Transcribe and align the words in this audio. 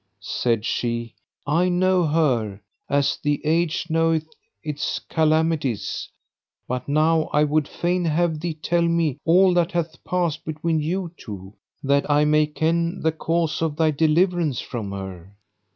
Said 0.23 0.65
she, 0.65 1.13
"I 1.45 1.69
know 1.69 2.03
her 2.07 2.59
as 2.89 3.19
the 3.21 3.39
age 3.45 3.85
knoweth 3.87 4.25
its 4.63 4.97
calamities; 4.97 6.09
but 6.67 6.87
now 6.89 7.25
I 7.25 7.43
would 7.43 7.67
fain 7.67 8.05
have 8.05 8.39
thee 8.39 8.55
tell 8.55 8.81
me 8.81 9.19
all 9.25 9.53
that 9.53 9.73
hath 9.73 10.03
passed 10.03 10.43
between 10.43 10.79
you 10.79 11.11
two, 11.17 11.53
that 11.83 12.09
I 12.09 12.25
may 12.25 12.47
ken 12.47 12.99
the 13.01 13.11
cause 13.11 13.61
of 13.61 13.75
thy 13.75 13.91
deliverance 13.91 14.59
from 14.59 14.91
her." 14.91 15.35